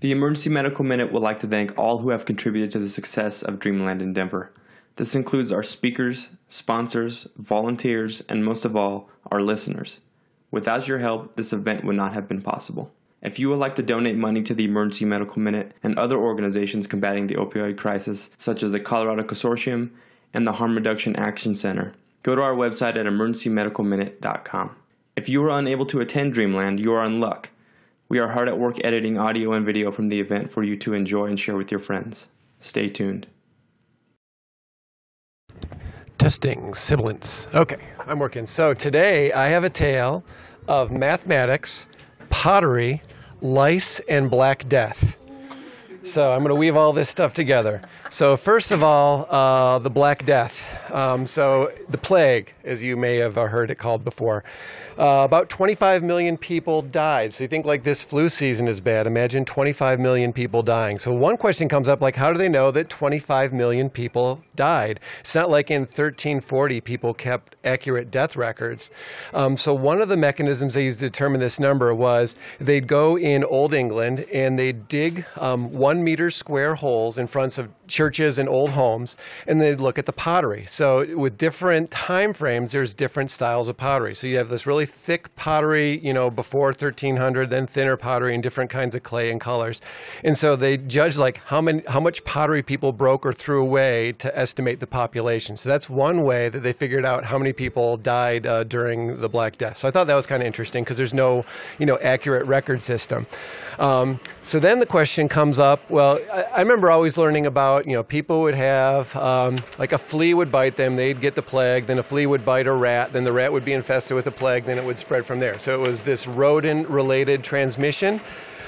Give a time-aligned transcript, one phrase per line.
[0.00, 3.42] The Emergency Medical Minute would like to thank all who have contributed to the success
[3.42, 4.52] of Dreamland in Denver.
[4.94, 9.98] This includes our speakers, sponsors, volunteers, and most of all, our listeners.
[10.52, 12.92] Without your help, this event would not have been possible.
[13.22, 16.86] If you would like to donate money to the Emergency Medical Minute and other organizations
[16.86, 19.90] combating the opioid crisis, such as the Colorado Consortium
[20.32, 21.92] and the Harm Reduction Action Center,
[22.22, 24.76] go to our website at emergencymedicalminute.com.
[25.16, 27.50] If you were unable to attend Dreamland, you are in luck.
[28.10, 30.94] We are hard at work editing audio and video from the event for you to
[30.94, 32.28] enjoy and share with your friends.
[32.58, 33.26] Stay tuned.
[36.16, 37.48] Testing sibilance.
[37.54, 38.46] Okay, I'm working.
[38.46, 40.24] So today I have a tale
[40.66, 41.86] of mathematics,
[42.30, 43.02] pottery,
[43.42, 45.18] lice, and black death.
[46.02, 47.82] So I'm going to weave all this stuff together.
[48.10, 50.90] So first of all, uh, the Black Death.
[50.92, 54.44] Um, so the plague, as you may have heard it called before.
[54.98, 57.32] Uh, about 25 million people died.
[57.32, 59.06] So you think like this flu season is bad.
[59.06, 60.98] Imagine 25 million people dying.
[60.98, 64.98] So one question comes up like, how do they know that 25 million people died?
[65.20, 68.90] It's not like in 1340 people kept accurate death records.
[69.32, 73.16] Um, so one of the mechanisms they used to determine this number was they'd go
[73.16, 78.38] in Old England and they'd dig um, one meter square holes in front of churches
[78.38, 80.64] and old homes, and they'd look at the pottery.
[80.68, 84.14] So with different time frames, there's different styles of pottery.
[84.14, 88.40] So you have this really thick pottery, you know, before 1300, then thinner pottery in
[88.40, 89.80] different kinds of clay and colors.
[90.22, 94.12] And so they judge like how many, how much pottery people broke or threw away
[94.12, 95.56] to estimate the population.
[95.56, 99.28] So that's one way that they figured out how many people died uh, during the
[99.28, 99.78] Black Death.
[99.78, 101.44] So I thought that was kind of interesting because there's no,
[101.78, 103.26] you know, accurate record system.
[103.78, 105.77] Um, so then the question comes up.
[105.88, 109.98] Well, I, I remember always learning about you know, people would have um, like a
[109.98, 113.12] flea would bite them, they'd get the plague, then a flea would bite a rat,
[113.12, 115.58] then the rat would be infested with the plague, then it would spread from there.
[115.58, 118.20] So it was this rodent related transmission.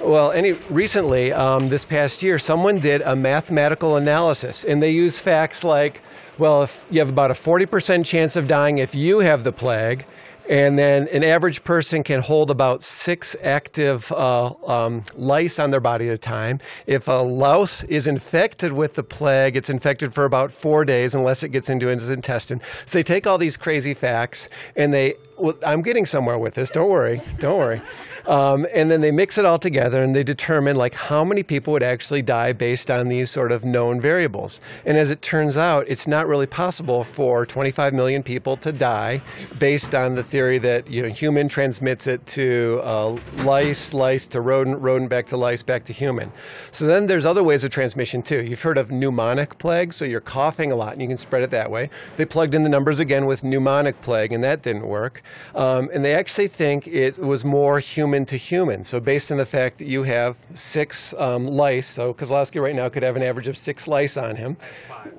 [0.00, 5.22] Well, any recently, um, this past year, someone did a mathematical analysis, and they used
[5.22, 6.00] facts like,
[6.38, 10.04] well, if you have about a 40% chance of dying if you have the plague,
[10.48, 15.80] and then an average person can hold about six active uh, um, lice on their
[15.80, 16.60] body at a time.
[16.86, 21.42] If a louse is infected with the plague, it's infected for about four days unless
[21.42, 22.60] it gets into his intestine.
[22.86, 26.70] So they take all these crazy facts and they, well, I'm getting somewhere with this.
[26.70, 27.20] Don't worry.
[27.38, 27.80] Don't worry.
[28.26, 31.72] Um, and then they mix it all together and they determine like how many people
[31.72, 34.60] would actually die based on these sort of known variables.
[34.84, 39.22] And as it turns out, it's not really possible for 25 million people to die
[39.58, 44.40] based on the theory that you know, human transmits it to uh, lice, lice to
[44.40, 46.30] rodent, rodent back to lice, back to human.
[46.70, 48.42] So then there's other ways of transmission too.
[48.42, 51.50] You've heard of pneumonic plague, so you're coughing a lot and you can spread it
[51.50, 51.90] that way.
[52.16, 55.22] They plugged in the numbers again with pneumonic plague and that didn't work.
[55.54, 58.84] Um, and they actually think it was more human to human.
[58.84, 62.88] So based on the fact that you have six um, lice, so Kozlowski right now
[62.88, 64.56] could have an average of six lice on him.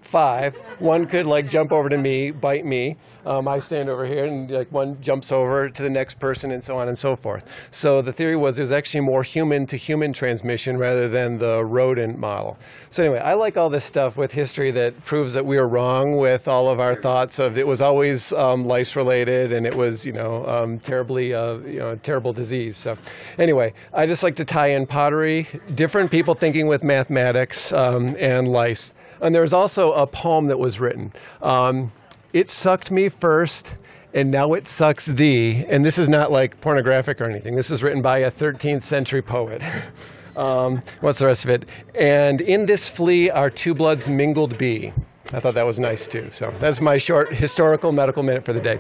[0.02, 0.56] Five.
[0.80, 2.98] One could like jump over to me, bite me.
[3.26, 6.62] Um, I stand over here, and like one jumps over to the next person, and
[6.62, 7.70] so on and so forth.
[7.72, 12.18] So the theory was there's actually more human to human transmission rather than the rodent
[12.20, 12.58] model.
[12.90, 16.18] So anyway, I like all this stuff with history that proves that we are wrong
[16.18, 19.93] with all of our thoughts of it was always um, lice related and it was
[20.06, 22.78] you know um, terribly uh, you know terrible disease.
[22.78, 22.98] So,
[23.38, 28.48] anyway, I just like to tie in pottery, different people thinking with mathematics, um, and
[28.48, 28.94] lice.
[29.22, 31.14] And there's also a poem that was written.
[31.42, 31.92] Um,
[32.34, 33.76] it sucked me first,
[34.14, 35.66] and now it sucks thee.
[35.70, 37.56] And this is not like pornographic or anything.
[37.56, 39.62] This was written by a 13th century poet.
[40.36, 41.66] um, what's the rest of it?
[41.96, 44.92] And in this flea our two bloods mingled be.
[45.32, 46.30] I thought that was nice too.
[46.32, 48.80] So that's my short historical medical minute for the day.